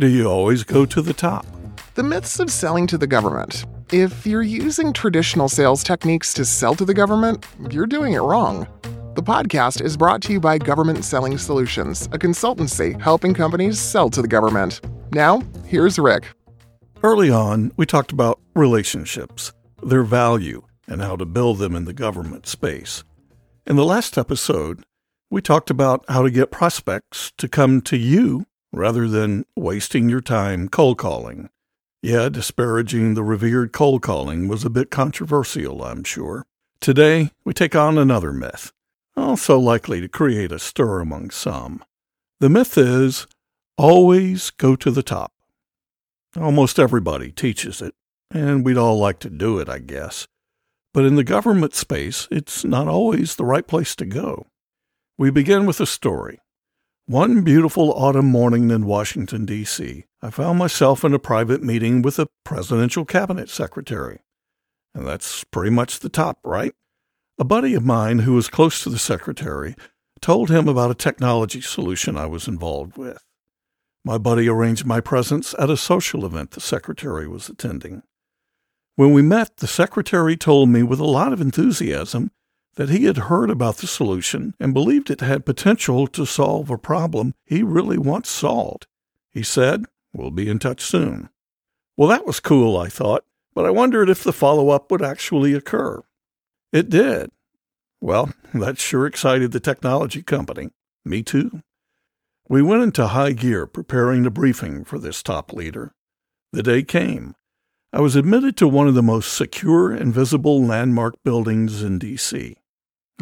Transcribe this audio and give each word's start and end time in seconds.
Do 0.00 0.08
you 0.08 0.26
always 0.26 0.64
go 0.64 0.86
to 0.86 1.02
the 1.02 1.12
top? 1.12 1.44
The 1.96 2.02
myths 2.02 2.40
of 2.40 2.50
selling 2.50 2.86
to 2.86 2.96
the 2.96 3.06
government. 3.06 3.66
If 3.92 4.26
you're 4.26 4.40
using 4.40 4.94
traditional 4.94 5.50
sales 5.50 5.84
techniques 5.84 6.32
to 6.32 6.46
sell 6.46 6.74
to 6.76 6.86
the 6.86 6.94
government, 6.94 7.46
you're 7.70 7.86
doing 7.86 8.14
it 8.14 8.20
wrong. 8.20 8.66
The 9.16 9.22
podcast 9.22 9.82
is 9.82 9.98
brought 9.98 10.22
to 10.22 10.32
you 10.32 10.40
by 10.40 10.56
Government 10.56 11.04
Selling 11.04 11.36
Solutions, 11.36 12.06
a 12.06 12.18
consultancy 12.18 12.98
helping 13.02 13.34
companies 13.34 13.78
sell 13.78 14.08
to 14.08 14.22
the 14.22 14.28
government. 14.28 14.80
Now, 15.12 15.42
here's 15.66 15.98
Rick. 15.98 16.26
Early 17.02 17.30
on, 17.30 17.70
we 17.76 17.84
talked 17.84 18.12
about 18.12 18.40
relationships, 18.54 19.52
their 19.82 20.04
value, 20.04 20.62
and 20.88 21.02
how 21.02 21.16
to 21.16 21.26
build 21.26 21.58
them 21.58 21.76
in 21.76 21.84
the 21.84 21.92
government 21.92 22.46
space. 22.46 23.04
In 23.66 23.76
the 23.76 23.84
last 23.84 24.16
episode, 24.16 24.84
we 25.28 25.42
talked 25.42 25.68
about 25.68 26.02
how 26.08 26.22
to 26.22 26.30
get 26.30 26.50
prospects 26.50 27.30
to 27.36 27.46
come 27.46 27.82
to 27.82 27.98
you 27.98 28.46
rather 28.72 29.06
than 29.06 29.44
wasting 29.56 30.08
your 30.08 30.20
time 30.20 30.68
cold 30.68 30.98
calling. 30.98 31.50
Yeah, 32.02 32.28
disparaging 32.28 33.14
the 33.14 33.22
revered 33.22 33.72
cold 33.72 34.02
calling 34.02 34.48
was 34.48 34.64
a 34.64 34.70
bit 34.70 34.90
controversial, 34.90 35.84
I'm 35.84 36.02
sure. 36.02 36.44
Today, 36.80 37.30
we 37.44 37.52
take 37.52 37.76
on 37.76 37.96
another 37.96 38.32
myth, 38.32 38.72
also 39.16 39.58
likely 39.58 40.00
to 40.00 40.08
create 40.08 40.50
a 40.50 40.58
stir 40.58 41.00
among 41.00 41.30
some. 41.30 41.84
The 42.40 42.48
myth 42.48 42.76
is 42.76 43.28
always 43.78 44.50
go 44.50 44.74
to 44.74 44.90
the 44.90 45.02
top. 45.02 45.32
Almost 46.36 46.78
everybody 46.78 47.30
teaches 47.30 47.80
it, 47.80 47.94
and 48.32 48.64
we'd 48.64 48.78
all 48.78 48.98
like 48.98 49.20
to 49.20 49.30
do 49.30 49.58
it, 49.60 49.68
I 49.68 49.78
guess. 49.78 50.26
But 50.92 51.04
in 51.04 51.14
the 51.14 51.24
government 51.24 51.74
space, 51.74 52.26
it's 52.30 52.64
not 52.64 52.88
always 52.88 53.36
the 53.36 53.44
right 53.44 53.66
place 53.66 53.94
to 53.96 54.06
go. 54.06 54.46
We 55.16 55.30
begin 55.30 55.66
with 55.66 55.80
a 55.80 55.86
story. 55.86 56.40
One 57.06 57.42
beautiful 57.42 57.92
autumn 57.94 58.26
morning 58.26 58.70
in 58.70 58.86
Washington, 58.86 59.44
D.C., 59.44 60.04
I 60.22 60.30
found 60.30 60.56
myself 60.56 61.02
in 61.02 61.12
a 61.12 61.18
private 61.18 61.60
meeting 61.60 62.00
with 62.00 62.20
a 62.20 62.28
presidential 62.44 63.04
cabinet 63.04 63.50
secretary. 63.50 64.20
And 64.94 65.04
that's 65.04 65.42
pretty 65.42 65.70
much 65.70 65.98
the 65.98 66.08
top, 66.08 66.38
right? 66.44 66.72
A 67.40 67.44
buddy 67.44 67.74
of 67.74 67.84
mine 67.84 68.20
who 68.20 68.34
was 68.34 68.48
close 68.48 68.84
to 68.84 68.88
the 68.88 69.00
secretary 69.00 69.74
told 70.20 70.48
him 70.48 70.68
about 70.68 70.92
a 70.92 70.94
technology 70.94 71.60
solution 71.60 72.16
I 72.16 72.26
was 72.26 72.46
involved 72.46 72.96
with. 72.96 73.18
My 74.04 74.16
buddy 74.16 74.48
arranged 74.48 74.86
my 74.86 75.00
presence 75.00 75.56
at 75.58 75.70
a 75.70 75.76
social 75.76 76.24
event 76.24 76.52
the 76.52 76.60
secretary 76.60 77.26
was 77.26 77.48
attending. 77.48 78.04
When 78.94 79.12
we 79.12 79.22
met, 79.22 79.56
the 79.56 79.66
secretary 79.66 80.36
told 80.36 80.68
me 80.68 80.84
with 80.84 81.00
a 81.00 81.04
lot 81.04 81.32
of 81.32 81.40
enthusiasm 81.40 82.30
that 82.76 82.88
he 82.88 83.04
had 83.04 83.18
heard 83.18 83.50
about 83.50 83.78
the 83.78 83.86
solution 83.86 84.54
and 84.58 84.72
believed 84.72 85.10
it 85.10 85.20
had 85.20 85.44
potential 85.44 86.06
to 86.06 86.24
solve 86.24 86.70
a 86.70 86.78
problem 86.78 87.34
he 87.44 87.62
really 87.62 87.98
wants 87.98 88.30
solved. 88.30 88.86
He 89.30 89.42
said, 89.42 89.84
We'll 90.12 90.30
be 90.30 90.48
in 90.48 90.58
touch 90.58 90.82
soon. 90.82 91.30
Well, 91.96 92.08
that 92.08 92.26
was 92.26 92.40
cool, 92.40 92.76
I 92.76 92.88
thought, 92.88 93.24
but 93.54 93.64
I 93.64 93.70
wondered 93.70 94.10
if 94.10 94.22
the 94.22 94.32
follow 94.32 94.70
up 94.70 94.90
would 94.90 95.02
actually 95.02 95.54
occur. 95.54 96.02
It 96.72 96.88
did. 96.90 97.30
Well, 98.00 98.32
that 98.54 98.78
sure 98.78 99.06
excited 99.06 99.52
the 99.52 99.60
technology 99.60 100.22
company. 100.22 100.70
Me 101.04 101.22
too. 101.22 101.62
We 102.48 102.62
went 102.62 102.82
into 102.82 103.08
high 103.08 103.32
gear 103.32 103.66
preparing 103.66 104.22
the 104.22 104.30
briefing 104.30 104.84
for 104.84 104.98
this 104.98 105.22
top 105.22 105.52
leader. 105.52 105.94
The 106.52 106.62
day 106.62 106.82
came. 106.82 107.34
I 107.92 108.00
was 108.00 108.16
admitted 108.16 108.56
to 108.56 108.68
one 108.68 108.88
of 108.88 108.94
the 108.94 109.02
most 109.02 109.32
secure 109.32 109.92
and 109.92 110.14
visible 110.14 110.62
landmark 110.62 111.22
buildings 111.22 111.82
in 111.82 111.98
D.C. 111.98 112.56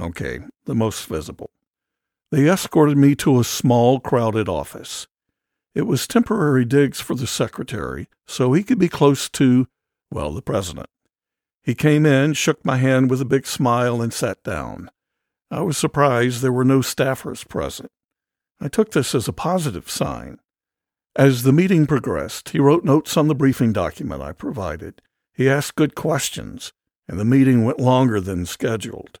Okay, 0.00 0.40
the 0.64 0.74
most 0.74 1.06
visible. 1.06 1.50
They 2.30 2.48
escorted 2.48 2.96
me 2.96 3.14
to 3.16 3.38
a 3.38 3.44
small, 3.44 4.00
crowded 4.00 4.48
office. 4.48 5.06
It 5.74 5.82
was 5.82 6.06
temporary 6.06 6.64
digs 6.64 7.00
for 7.00 7.14
the 7.14 7.26
secretary, 7.26 8.08
so 8.26 8.52
he 8.52 8.62
could 8.62 8.78
be 8.78 8.88
close 8.88 9.28
to, 9.30 9.68
well, 10.10 10.32
the 10.32 10.42
president. 10.42 10.88
He 11.62 11.74
came 11.74 12.06
in, 12.06 12.32
shook 12.32 12.64
my 12.64 12.76
hand 12.76 13.10
with 13.10 13.20
a 13.20 13.26
big 13.26 13.46
smile, 13.46 14.00
and 14.00 14.12
sat 14.12 14.42
down. 14.42 14.90
I 15.50 15.60
was 15.60 15.76
surprised 15.76 16.40
there 16.40 16.52
were 16.52 16.64
no 16.64 16.78
staffers 16.80 17.46
present. 17.46 17.90
I 18.60 18.68
took 18.68 18.92
this 18.92 19.14
as 19.14 19.28
a 19.28 19.32
positive 19.32 19.90
sign. 19.90 20.38
As 21.16 21.42
the 21.42 21.52
meeting 21.52 21.86
progressed, 21.86 22.50
he 22.50 22.60
wrote 22.60 22.84
notes 22.84 23.16
on 23.16 23.28
the 23.28 23.34
briefing 23.34 23.72
document 23.72 24.22
I 24.22 24.32
provided. 24.32 25.02
He 25.34 25.48
asked 25.48 25.74
good 25.74 25.94
questions, 25.94 26.72
and 27.08 27.18
the 27.18 27.24
meeting 27.24 27.64
went 27.64 27.80
longer 27.80 28.20
than 28.20 28.46
scheduled. 28.46 29.18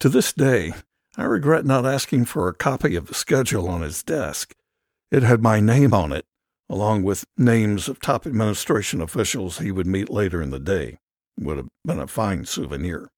To 0.00 0.08
this 0.08 0.32
day, 0.32 0.72
I 1.16 1.24
regret 1.24 1.64
not 1.64 1.86
asking 1.86 2.24
for 2.24 2.48
a 2.48 2.54
copy 2.54 2.96
of 2.96 3.06
the 3.06 3.14
schedule 3.14 3.68
on 3.68 3.82
his 3.82 4.02
desk. 4.02 4.54
It 5.10 5.22
had 5.22 5.42
my 5.42 5.60
name 5.60 5.92
on 5.92 6.12
it, 6.12 6.24
along 6.68 7.02
with 7.02 7.26
names 7.36 7.88
of 7.88 8.00
top 8.00 8.26
administration 8.26 9.00
officials 9.00 9.58
he 9.58 9.70
would 9.70 9.86
meet 9.86 10.08
later 10.08 10.40
in 10.40 10.50
the 10.50 10.58
day. 10.58 10.98
Would 11.38 11.58
have 11.58 11.68
been 11.84 11.98
a 11.98 12.06
fine 12.06 12.44
souvenir. 12.46 13.10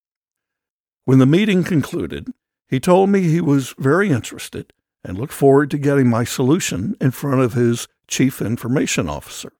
When 1.04 1.18
the 1.18 1.26
meeting 1.26 1.64
concluded, 1.64 2.28
he 2.68 2.80
told 2.80 3.10
me 3.10 3.22
he 3.22 3.40
was 3.40 3.74
very 3.78 4.10
interested 4.10 4.72
and 5.04 5.18
looked 5.18 5.32
forward 5.32 5.70
to 5.70 5.78
getting 5.78 6.08
my 6.08 6.24
solution 6.24 6.96
in 7.00 7.10
front 7.10 7.40
of 7.40 7.52
his 7.52 7.86
chief 8.08 8.40
information 8.40 9.08
officer. 9.08 9.52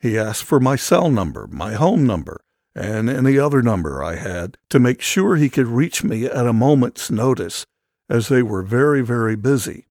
He 0.00 0.18
asked 0.18 0.44
for 0.44 0.60
my 0.60 0.76
cell 0.76 1.10
number, 1.10 1.46
my 1.46 1.74
home 1.74 2.06
number, 2.06 2.43
and 2.74 3.08
any 3.08 3.38
other 3.38 3.62
number 3.62 4.02
I 4.02 4.16
had 4.16 4.58
to 4.70 4.78
make 4.78 5.00
sure 5.00 5.36
he 5.36 5.48
could 5.48 5.68
reach 5.68 6.02
me 6.02 6.26
at 6.26 6.46
a 6.46 6.52
moment's 6.52 7.10
notice, 7.10 7.66
as 8.08 8.28
they 8.28 8.42
were 8.42 8.62
very, 8.62 9.02
very 9.02 9.36
busy. 9.36 9.86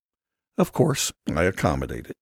Of 0.58 0.72
course, 0.72 1.12
I 1.34 1.44
accommodated. 1.44 2.14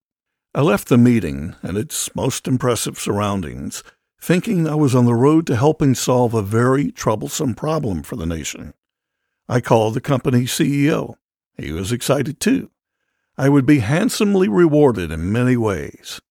I 0.53 0.61
left 0.61 0.89
the 0.89 0.97
meeting 0.97 1.55
and 1.61 1.77
its 1.77 2.13
most 2.15 2.47
impressive 2.47 2.99
surroundings 2.99 3.83
thinking 4.21 4.67
I 4.67 4.75
was 4.75 4.93
on 4.93 5.05
the 5.05 5.15
road 5.15 5.47
to 5.47 5.55
helping 5.55 5.95
solve 5.95 6.33
a 6.33 6.43
very 6.43 6.91
troublesome 6.91 7.55
problem 7.55 8.03
for 8.03 8.15
the 8.15 8.27
nation. 8.27 8.73
I 9.49 9.61
called 9.61 9.95
the 9.95 10.01
company 10.01 10.43
CEO. 10.43 11.15
He 11.57 11.71
was 11.71 11.91
excited 11.91 12.39
too. 12.39 12.69
I 13.37 13.49
would 13.49 13.65
be 13.65 13.79
handsomely 13.79 14.47
rewarded 14.47 15.11
in 15.11 15.31
many 15.31 15.57
ways. 15.57 16.21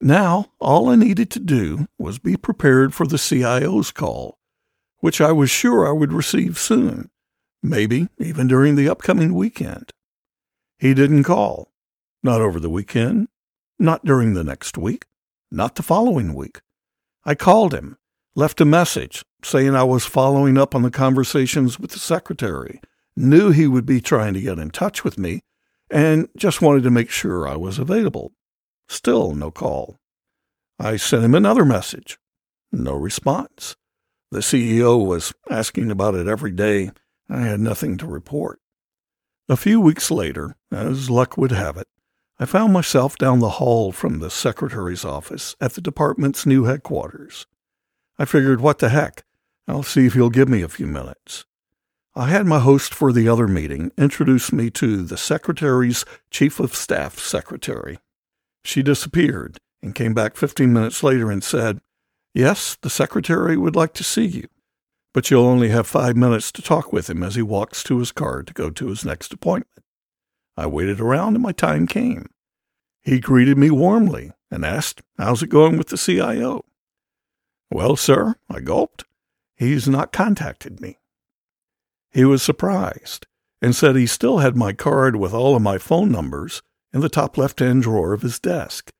Now, 0.00 0.52
all 0.58 0.88
I 0.88 0.96
needed 0.96 1.30
to 1.30 1.40
do 1.40 1.86
was 1.98 2.18
be 2.18 2.36
prepared 2.36 2.94
for 2.94 3.06
the 3.06 3.18
CIO's 3.18 3.90
call, 3.90 4.38
which 4.98 5.20
I 5.20 5.32
was 5.32 5.50
sure 5.50 5.86
I 5.86 5.92
would 5.92 6.12
receive 6.12 6.58
soon, 6.58 7.10
maybe 7.62 8.08
even 8.18 8.46
during 8.46 8.76
the 8.76 8.88
upcoming 8.88 9.34
weekend. 9.34 9.92
He 10.78 10.92
didn't 10.92 11.24
call. 11.24 11.72
Not 12.22 12.40
over 12.40 12.60
the 12.60 12.70
weekend, 12.70 13.28
not 13.78 14.04
during 14.04 14.34
the 14.34 14.44
next 14.44 14.76
week, 14.76 15.06
not 15.50 15.76
the 15.76 15.82
following 15.82 16.34
week. 16.34 16.60
I 17.24 17.34
called 17.34 17.72
him, 17.72 17.96
left 18.34 18.60
a 18.60 18.64
message 18.64 19.24
saying 19.42 19.74
I 19.74 19.84
was 19.84 20.04
following 20.04 20.58
up 20.58 20.74
on 20.74 20.82
the 20.82 20.90
conversations 20.90 21.78
with 21.78 21.92
the 21.92 21.98
secretary, 21.98 22.80
knew 23.16 23.50
he 23.50 23.66
would 23.66 23.86
be 23.86 24.00
trying 24.00 24.34
to 24.34 24.40
get 24.40 24.58
in 24.58 24.70
touch 24.70 25.04
with 25.04 25.18
me, 25.18 25.42
and 25.90 26.28
just 26.36 26.60
wanted 26.60 26.82
to 26.82 26.90
make 26.90 27.10
sure 27.10 27.46
I 27.46 27.56
was 27.56 27.78
available. 27.78 28.32
Still 28.88 29.34
no 29.34 29.50
call. 29.50 29.98
I 30.78 30.96
sent 30.96 31.24
him 31.24 31.34
another 31.34 31.64
message. 31.64 32.18
No 32.70 32.94
response. 32.94 33.76
The 34.30 34.40
CEO 34.40 35.04
was 35.04 35.32
asking 35.50 35.90
about 35.90 36.14
it 36.14 36.26
every 36.28 36.50
day. 36.50 36.90
I 37.28 37.40
had 37.40 37.60
nothing 37.60 37.96
to 37.98 38.06
report. 38.06 38.60
A 39.48 39.56
few 39.56 39.80
weeks 39.80 40.10
later, 40.10 40.56
as 40.72 41.08
luck 41.08 41.36
would 41.36 41.52
have 41.52 41.76
it, 41.76 41.88
I 42.38 42.44
found 42.44 42.72
myself 42.72 43.16
down 43.16 43.38
the 43.38 43.50
hall 43.50 43.92
from 43.92 44.18
the 44.18 44.30
secretary's 44.30 45.04
office 45.04 45.56
at 45.60 45.72
the 45.72 45.80
department's 45.80 46.44
new 46.44 46.64
headquarters. 46.64 47.46
I 48.18 48.24
figured, 48.24 48.60
what 48.60 48.78
the 48.78 48.90
heck? 48.90 49.24
I'll 49.68 49.82
see 49.82 50.06
if 50.06 50.14
he'll 50.14 50.30
give 50.30 50.48
me 50.48 50.62
a 50.62 50.68
few 50.68 50.86
minutes. 50.86 51.44
I 52.14 52.28
had 52.28 52.46
my 52.46 52.60
host 52.60 52.94
for 52.94 53.12
the 53.12 53.28
other 53.28 53.46
meeting 53.46 53.92
introduce 53.96 54.52
me 54.52 54.70
to 54.70 55.02
the 55.02 55.16
secretary's 55.16 56.04
chief 56.30 56.60
of 56.60 56.74
staff 56.74 57.18
secretary. 57.18 57.98
She 58.66 58.82
disappeared 58.82 59.58
and 59.80 59.94
came 59.94 60.12
back 60.12 60.36
15 60.36 60.72
minutes 60.72 61.04
later 61.04 61.30
and 61.30 61.42
said, 61.44 61.80
Yes, 62.34 62.76
the 62.82 62.90
secretary 62.90 63.56
would 63.56 63.76
like 63.76 63.94
to 63.94 64.02
see 64.02 64.26
you, 64.26 64.48
but 65.14 65.30
you'll 65.30 65.46
only 65.46 65.68
have 65.68 65.86
five 65.86 66.16
minutes 66.16 66.50
to 66.50 66.62
talk 66.62 66.92
with 66.92 67.08
him 67.08 67.22
as 67.22 67.36
he 67.36 67.42
walks 67.42 67.84
to 67.84 68.00
his 68.00 68.10
car 68.10 68.42
to 68.42 68.52
go 68.52 68.70
to 68.70 68.88
his 68.88 69.04
next 69.04 69.32
appointment. 69.32 69.84
I 70.56 70.66
waited 70.66 71.00
around 71.00 71.34
and 71.34 71.44
my 71.44 71.52
time 71.52 71.86
came. 71.86 72.28
He 73.02 73.20
greeted 73.20 73.56
me 73.56 73.70
warmly 73.70 74.32
and 74.50 74.64
asked, 74.64 75.00
How's 75.16 75.44
it 75.44 75.48
going 75.48 75.78
with 75.78 75.88
the 75.88 75.96
CIO? 75.96 76.64
Well, 77.70 77.94
sir, 77.94 78.34
I 78.50 78.58
gulped. 78.60 79.04
He's 79.54 79.86
not 79.86 80.12
contacted 80.12 80.80
me. 80.80 80.98
He 82.10 82.24
was 82.24 82.42
surprised 82.42 83.28
and 83.62 83.76
said 83.76 83.94
he 83.94 84.06
still 84.06 84.38
had 84.38 84.56
my 84.56 84.72
card 84.72 85.14
with 85.14 85.32
all 85.32 85.54
of 85.54 85.62
my 85.62 85.78
phone 85.78 86.10
numbers 86.10 86.62
in 86.96 87.02
the 87.02 87.10
top 87.10 87.36
left 87.36 87.60
hand 87.60 87.82
drawer 87.82 88.14
of 88.14 88.22
his 88.22 88.38
desk. 88.38 88.90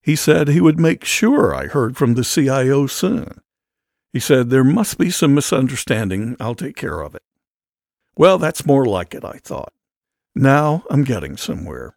He 0.00 0.16
said 0.16 0.48
he 0.48 0.62
would 0.62 0.80
make 0.80 1.04
sure 1.04 1.54
I 1.54 1.66
heard 1.66 1.98
from 1.98 2.14
the 2.14 2.24
CIO 2.24 2.86
soon. 2.86 3.42
He 4.10 4.20
said, 4.20 4.48
There 4.48 4.64
must 4.64 4.96
be 4.96 5.10
some 5.10 5.34
misunderstanding. 5.34 6.34
I'll 6.40 6.54
take 6.54 6.76
care 6.76 7.02
of 7.02 7.14
it. 7.14 7.22
Well, 8.16 8.38
that's 8.38 8.64
more 8.64 8.86
like 8.86 9.14
it, 9.14 9.22
I 9.22 9.38
thought. 9.44 9.74
Now 10.34 10.84
I'm 10.88 11.04
getting 11.04 11.36
somewhere. 11.36 11.94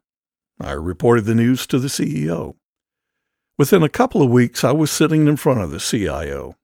I 0.60 0.74
reported 0.74 1.24
the 1.24 1.34
news 1.34 1.66
to 1.68 1.80
the 1.80 1.88
CEO. 1.88 2.56
Within 3.58 3.82
a 3.82 3.88
couple 3.88 4.22
of 4.22 4.30
weeks, 4.30 4.66
I 4.66 4.74
was 4.74 4.92
sitting 4.92 5.26
in 5.26 5.38
front 5.38 5.62
of 5.62 5.72
the 5.72 5.80
CIO. 5.80 6.56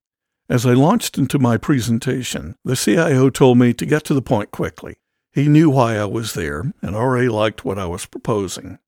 As 0.49 0.65
I 0.65 0.73
launched 0.73 1.17
into 1.17 1.39
my 1.39 1.55
presentation, 1.55 2.55
the 2.65 2.75
CIO 2.75 3.29
told 3.29 3.57
me 3.57 3.73
to 3.73 3.85
get 3.85 4.03
to 4.03 4.13
the 4.13 4.21
point 4.21 4.51
quickly. 4.51 4.97
He 5.33 5.47
knew 5.47 5.69
why 5.69 5.95
I 5.95 6.05
was 6.05 6.33
there 6.33 6.73
and 6.81 6.93
already 6.93 7.29
liked 7.29 7.63
what 7.63 7.79
I 7.79 7.85
was 7.85 8.05
proposing. 8.05 8.79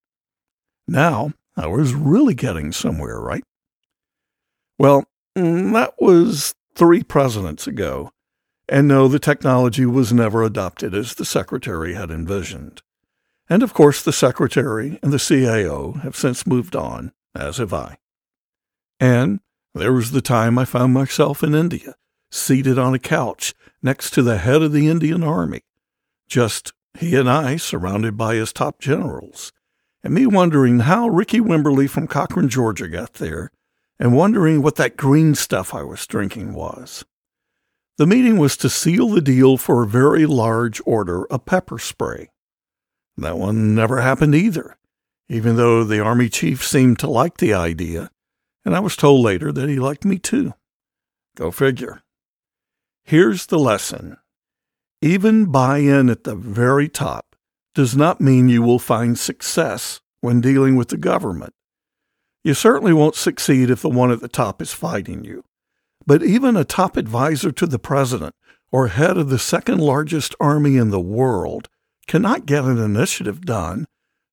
Now, 0.88 1.34
I 1.56 1.68
was 1.68 1.94
really 1.94 2.34
getting 2.34 2.72
somewhere, 2.72 3.20
right? 3.20 3.44
Well, 4.78 5.06
mm, 5.38 5.74
that 5.74 5.94
was 6.00 6.56
three 6.76 7.04
presidents 7.04 7.68
ago, 7.68 8.12
and 8.68 8.88
no, 8.88 9.08
the 9.08 9.20
technology 9.20 9.86
was 9.86 10.12
never 10.12 10.44
adopted 10.44 10.94
as 10.94 11.14
the 11.14 11.26
Secretary 11.26 11.94
had 11.94 12.10
envisioned. 12.10 12.82
And 13.50 13.62
of 13.62 13.74
course, 13.74 14.02
the 14.02 14.14
Secretary 14.14 15.00
and 15.04 15.12
the 15.12 15.20
CIO 15.20 15.94
have 16.04 16.16
since 16.16 16.48
moved 16.48 16.76
on, 16.76 17.12
as 17.36 17.58
have 17.58 17.74
I. 17.74 17.98
And 19.00 19.42
there 19.76 19.94
was 19.94 20.12
the 20.12 20.22
time 20.22 20.58
I 20.58 20.66
found 20.66 20.94
myself 20.94 21.44
in 21.44 21.54
India, 21.54 21.96
seated 22.32 22.80
on 22.80 22.94
a 22.94 23.00
couch 23.00 23.54
next 23.82 24.12
to 24.12 24.24
the 24.24 24.38
head 24.38 24.62
of 24.62 24.72
the 24.72 24.88
Indian 24.88 25.24
Army, 25.24 25.62
just 26.28 26.74
he 26.98 27.16
and 27.16 27.30
I 27.30 27.58
surrounded 27.58 28.18
by 28.18 28.36
his 28.36 28.54
top 28.54 28.80
generals, 28.80 29.52
and 30.04 30.14
me 30.14 30.26
wondering 30.26 30.82
how 30.82 31.08
Ricky 31.08 31.40
Wimberly 31.40 31.90
from 31.90 32.08
Cochran, 32.08 32.50
Georgia 32.50 32.88
got 32.88 33.14
there, 33.14 33.52
and 34.00 34.16
wondering 34.16 34.62
what 34.62 34.76
that 34.76 34.98
green 34.98 35.36
stuff 35.36 35.74
I 35.74 35.84
was 35.84 36.06
drinking 36.06 36.54
was. 36.54 37.06
The 37.98 38.08
meeting 38.08 38.38
was 38.38 38.58
to 38.58 38.70
seal 38.70 39.10
the 39.10 39.22
deal 39.22 39.58
for 39.58 39.84
a 39.84 39.88
very 39.88 40.26
large 40.26 40.82
order 40.86 41.26
of 41.28 41.46
pepper 41.46 41.80
spray. 41.80 42.30
That 43.18 43.38
one 43.38 43.76
never 43.76 44.02
happened 44.02 44.36
either, 44.36 44.78
even 45.30 45.56
though 45.56 45.84
the 45.84 46.00
Army 46.00 46.28
chief 46.28 46.66
seemed 46.66 47.00
to 47.00 47.10
like 47.10 47.38
the 47.38 47.54
idea 47.54 48.10
and 48.66 48.76
I 48.76 48.80
was 48.80 48.96
told 48.96 49.24
later 49.24 49.52
that 49.52 49.70
he 49.70 49.80
liked 49.80 50.06
me 50.06 50.18
too. 50.18 50.54
Go 51.36 51.52
figure. 51.52 52.02
Here's 53.04 53.48
the 53.48 53.60
lesson 53.60 54.18
even 55.02 55.46
buy 55.46 55.80
in 55.80 56.10
at 56.10 56.24
the 56.24 56.36
very 56.36 56.88
top 56.88 57.33
does 57.74 57.96
not 57.96 58.22
mean 58.22 58.50
you 58.50 58.62
will 58.62 58.80
find 58.80 59.18
success 59.18 60.02
when 60.22 60.42
dealing 60.42 60.76
with 60.76 60.90
the 60.90 60.98
government. 60.98 61.54
You 62.44 62.54
certainly 62.54 62.94
won't 62.94 63.16
succeed 63.16 63.70
if 63.70 63.82
the 63.82 63.90
one 63.90 64.12
at 64.12 64.20
the 64.22 64.28
top 64.28 64.62
is 64.62 64.74
fighting 64.74 65.24
you. 65.24 65.44
But 66.06 66.24
even 66.24 66.58
a 66.58 66.66
top 66.66 66.98
advisor 66.98 67.52
to 67.54 67.66
the 67.66 67.80
president 67.80 68.36
or 68.72 68.88
head 68.90 69.18
of 69.18 69.30
the 69.30 69.40
second 69.40 69.80
largest 69.80 70.36
army 70.40 70.78
in 70.78 70.90
the 70.90 71.00
world 71.00 71.70
cannot 72.08 72.46
get 72.46 72.66
an 72.66 72.78
initiative 72.78 73.42
done 73.46 73.86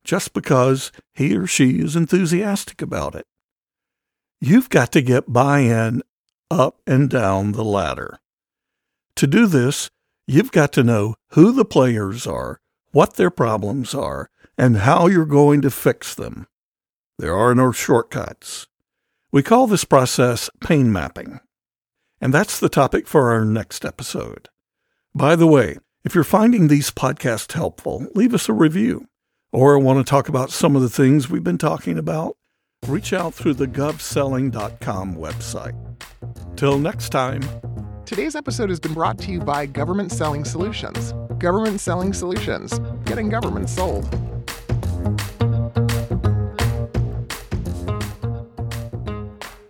just 0.03 0.33
because 0.33 0.91
he 1.15 1.37
or 1.37 1.47
she 1.47 1.79
is 1.79 1.95
enthusiastic 1.95 2.83
about 2.83 3.15
it. 3.15 3.27
You've 4.41 4.71
got 4.71 4.91
to 4.93 5.03
get 5.03 5.33
buy 5.33 5.61
in 5.61 6.03
up 6.51 6.81
and 6.87 7.09
down 7.09 7.53
the 7.53 7.65
ladder. 7.65 8.19
To 9.17 9.27
do 9.27 9.47
this, 9.47 9.91
you've 10.27 10.51
got 10.51 10.73
to 10.73 10.83
know 10.83 11.15
who 11.33 11.53
the 11.53 11.65
players 11.65 12.27
are, 12.27 12.61
what 12.93 13.15
their 13.15 13.31
problems 13.31 13.95
are, 13.95 14.31
and 14.59 14.79
how 14.79 15.07
you're 15.07 15.25
going 15.25 15.61
to 15.63 15.71
fix 15.71 16.15
them. 16.15 16.47
There 17.19 17.37
are 17.37 17.55
no 17.55 17.73
shortcuts. 17.73 18.67
We 19.33 19.43
call 19.43 19.67
this 19.67 19.85
process 19.85 20.51
pain 20.61 20.93
mapping. 20.93 21.41
And 22.21 22.35
that's 22.35 22.61
the 22.61 22.69
topic 22.69 23.07
for 23.07 23.31
our 23.31 23.45
next 23.45 23.85
episode. 23.85 24.49
By 25.15 25.37
the 25.37 25.47
way, 25.47 25.79
if 26.05 26.15
you're 26.15 26.25
finding 26.25 26.69
these 26.69 26.91
podcasts 26.91 27.53
helpful, 27.53 28.07
leave 28.15 28.35
us 28.35 28.49
a 28.49 28.53
review. 28.53 29.07
Or 29.53 29.79
want 29.79 30.05
to 30.05 30.09
talk 30.09 30.29
about 30.29 30.51
some 30.51 30.77
of 30.77 30.83
the 30.83 30.89
things 30.89 31.29
we've 31.29 31.45
been 31.45 31.59
talking 31.59 31.99
about? 31.99 32.37
reach 32.87 33.13
out 33.13 33.35
through 33.35 33.55
the 33.55 33.67
govselling.com 33.67 35.15
website. 35.15 35.77
Till 36.57 36.79
next 36.79 37.11
time. 37.11 37.43
Today's 38.05 38.35
episode 38.35 38.71
has 38.71 38.81
been 38.81 38.95
brought 38.95 39.19
to 39.19 39.31
you 39.31 39.41
by 39.41 39.67
Government 39.67 40.11
Selling 40.11 40.45
Solutions. 40.45 41.15
Government 41.41 41.81
Selling 41.81 42.13
Solutions, 42.13 42.79
getting 43.07 43.31
government 43.31 43.71
sold. 43.71 44.30